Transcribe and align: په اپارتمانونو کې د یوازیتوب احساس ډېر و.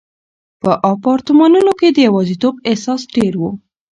په 0.61 0.71
اپارتمانونو 0.93 1.71
کې 1.79 1.87
د 1.91 1.97
یوازیتوب 2.07 2.53
احساس 2.69 3.01
ډېر 3.15 3.33
و. 3.39 3.43